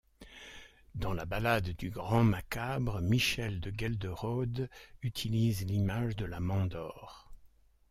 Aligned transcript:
Dans 0.95 1.13
La 1.13 1.25
Balade 1.25 1.75
du 1.77 1.91
Grand 1.91 2.23
Macabre, 2.23 3.01
Michel 3.01 3.59
de 3.59 3.69
Ghelderode 3.69 4.67
utilise 5.03 5.63
l'image 5.67 6.15
de 6.15 6.25
la 6.25 6.39
mandore. 6.39 7.31